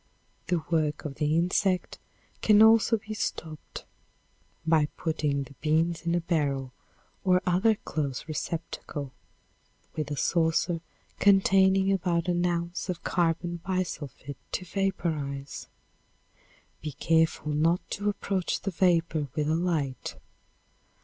[0.47, 1.99] The work of the insect
[2.41, 3.85] can also be stopped
[4.65, 6.73] by putting the beans in a barrel
[7.23, 9.13] or other close receptacle,
[9.95, 10.81] with a saucer
[11.19, 15.67] containing about an ounce of carbon bi sulfid to vaporize.
[16.81, 20.15] Be careful not to approach the vapor with a light.